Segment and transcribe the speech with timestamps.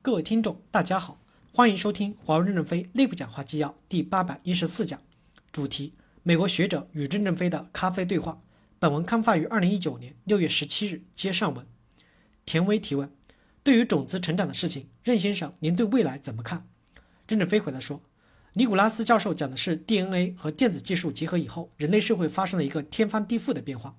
[0.00, 1.20] 各位听众，大家好，
[1.52, 5.02] 欢迎收听华为任正非内部讲话纪要第八百一十四讲，
[5.50, 8.40] 主题：美国学者与任正非的咖啡对话。
[8.78, 11.66] 本文刊发于二零一九年六月十七日，接上文。
[12.46, 13.10] 田威提问：
[13.64, 16.68] 对于种子成长的事情，任先生，您对未来怎么看？
[17.26, 18.00] 任正非回答说：
[18.52, 23.96] 尼古拉斯教授讲的是 DNA 和电子技术结合以后，人类社会发生了一个天翻地覆的变化。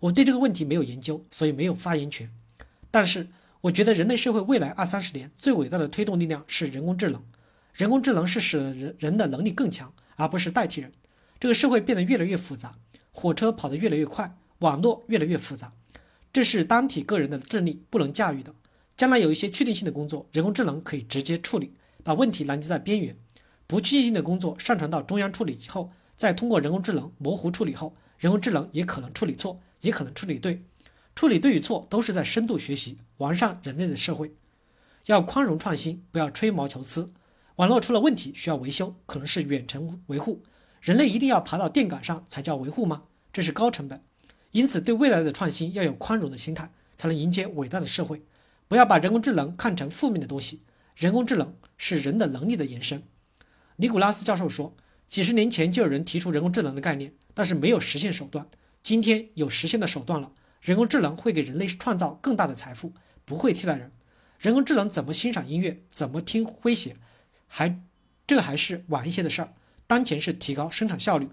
[0.00, 2.28] 我对这个问题没有研究，所以没有发言权。
[2.90, 3.28] 但是。
[3.66, 7.20] 我觉得人类社会未来二三十年最伟大的推动力量是人工智能。
[7.74, 10.92] 人工智能是使人人的能力更强，而不是代替人。
[11.40, 12.76] 这个社会变得越来越复杂，
[13.10, 15.72] 火车跑得越来越快，网络越来越复杂，
[16.32, 18.54] 这是单体个人的智力不能驾驭的。
[18.96, 21.72] 将来有一些确定性的工作，人工智能可以直接处理，
[22.04, 23.16] 把问题拦截在边缘；
[23.66, 30.62] 不确定性的工作上传到中央处理以后，再通过人工智能模糊处理后，人工智能也可能处理错，也可能处理对。
[31.16, 34.34] 处理对与错都是在深度学习，完善人类的社会。
[35.06, 37.10] 要宽容创新，不要吹毛求疵。
[37.56, 40.42] 网络出了问题需要维修，可能是远程维护。
[40.82, 43.04] 人类一定要爬到电杆上才叫维护吗？
[43.32, 44.04] 这是高成本。
[44.50, 48.22] 因此，对未来的创新要有宽容的心态，才能迎接伟大的社会。
[48.68, 50.60] 不要把人工智能看成负面的东西。
[50.94, 53.02] 人工智能是人的能力的延伸。
[53.76, 58.46] 尼古拉斯教授说，几十年前就有人提出人工智能的概念，但是没有实现手段。
[58.82, 60.32] 今天有实现的手段了。
[60.66, 62.92] 人工智能会给人类创造更大的财富，
[63.24, 63.92] 不会替代人。
[64.40, 66.96] 人工智能怎么欣赏音乐，怎么听诙谐，
[67.46, 67.80] 还
[68.26, 69.52] 这还是晚一些的事儿。
[69.86, 71.28] 当前是提高生产效率。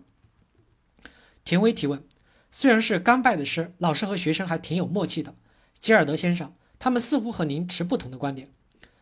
[1.44, 2.04] 田威提问：
[2.52, 5.34] 虽然是刚拜的师，老师和学生还挺有默契的。
[5.80, 8.52] 吉尔德先生，他们似乎和您持不同的观点。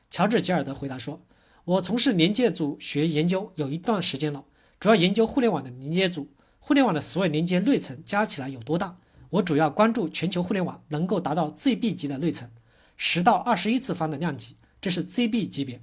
[0.10, 1.26] 乔治·吉尔德回答说
[1.66, 4.46] ：“我从事连接组学研究有一段时间了，
[4.80, 6.30] 主要研究互联网的连接组，
[6.60, 8.98] 互联网的所有连接内存加起来有多大。”
[9.32, 12.52] 我主要关注全球互联网能够达到 ZB 级的内存，
[12.98, 15.82] 十到二十一次方的量级，这是 ZB 级别。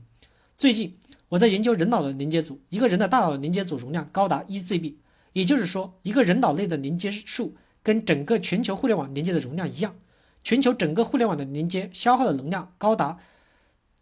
[0.58, 0.98] 最近
[1.30, 4.96] 我在研究人脑的连接组，一个人的大脑的连接组容量高达一 ZB，
[5.32, 9.96] 也就是说，一个人脑内的连接数跟整个全球互联网连接的容量一样。
[10.42, 13.18] 全球整个互联网的连接消耗的能量高达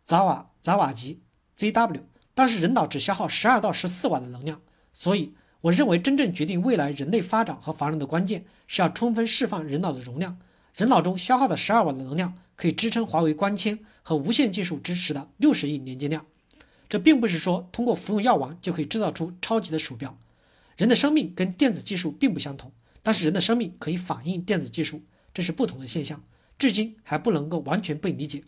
[0.05, 1.23] 兆瓦兆瓦级
[1.57, 2.01] ZW，
[2.35, 4.61] 但是人脑只消耗十二到十四瓦的能量，
[4.93, 5.35] 所以。
[5.67, 10.39] 我认为，真正决定未来人类发展和繁荣的关键是要充分释放人脑的容量。
[10.77, 16.25] 人脑中消耗的十二瓦的能量，可以支撑华为光纤和无线技术支持的六十亿连接量。
[16.89, 20.17] 这并不是说通过服用药丸就可以制造出超级的鼠标。
[20.77, 22.71] 人的生命跟电子技术并不相同，
[23.03, 25.03] 但是人的生命可以反映电子技术，
[25.35, 26.23] 这是不同的现象，
[26.57, 28.45] 至今还不能够完全被理解。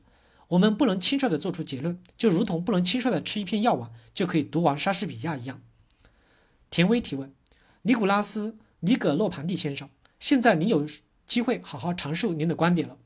[0.49, 5.61] 我们不能轻率地做出结论，就如同不能轻率地吃一片药丸就可以读完莎士比亚一样。
[6.71, 7.33] 田威提问：
[7.83, 9.89] 尼古拉斯·尼葛洛庞蒂先生，
[10.21, 10.87] 现在您有
[11.27, 12.97] 机会好好阐述您的观点了。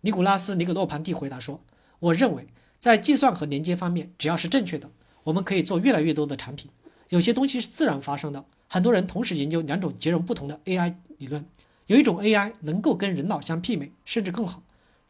[0.00, 1.62] 尼古拉斯·尼葛洛庞蒂回答说
[2.00, 4.90] ：“我认为，在计算和连接方面，只要是正确的，
[5.24, 6.70] 我们可以做越来越多的产品。
[7.10, 8.44] 有些东西是自然发生的。
[8.68, 11.46] 很多人同时研究两种截然不同的 AI 理论，
[11.86, 14.62] 有一种 AI 能够跟人脑相媲美，甚至更好。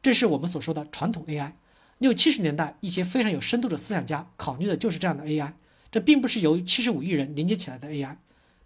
[0.03, 1.53] 这是我们所说的传统 AI。
[1.99, 5.55] 六七十年代，一些非常有深度的思想家考虑的就是这样的 AI。”
[5.97, 8.19] 这并不是由七十五亿人连接起来的 AI。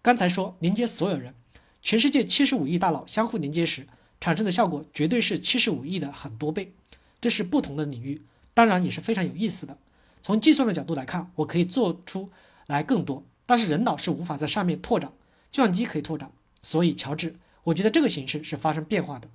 [0.03, 1.33] 刚才说连接所有人，
[1.81, 3.87] 全世界七十五亿大脑相互连接时
[4.21, 6.75] 产生的效果绝对是七十五亿的很多倍。
[7.21, 9.79] 这是不同的领域，当然也是非常有意思的。
[10.21, 12.31] 从计算的角度来看，我可以做出
[12.67, 15.13] 来更多，但是人脑是无法在上面拓展，
[15.53, 16.33] 计算机可以拓展。
[16.63, 19.29] 所以，乔治，我觉得这个形式是发生变化的。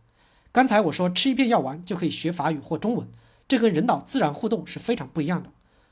[0.52, 3.08] 刚才我说吃一片药丸就可以学法语或中文，
[3.48, 5.50] 这跟人脑自然互动是非常不一样的。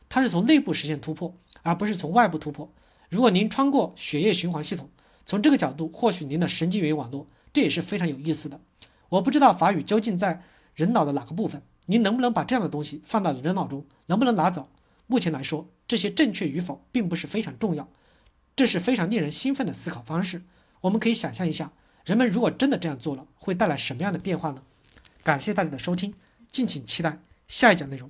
[0.09, 1.34] 它是从内部实现突破。
[1.63, 2.72] 而不是从外部突破。
[3.09, 4.90] 如果您穿过血液循环系统，
[5.25, 8.59] 从这个角度获取您的神经元网络，这也是非常有意思的。
[9.09, 10.44] 我不知道法语究竟在
[10.75, 14.69] 人脑的哪个部分，您能不能把这样的东西放到人脑中，能不能拿走？
[15.07, 17.88] 目前来说，这些正确与否并不是非常重要。
[18.56, 20.44] 这是非常令人兴奋的思考方式。
[20.81, 21.72] 我们可以想象一下，
[22.06, 24.62] 人们如果真的这样做了，会带来什么样的变化呢？
[25.23, 26.13] 感谢大家的收听，
[26.52, 28.09] 敬请期待下一讲内容。